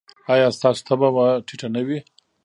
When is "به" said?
1.15-1.25